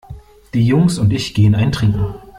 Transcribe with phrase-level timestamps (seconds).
[0.55, 2.15] Die Jungs und ich gehen einen trinken.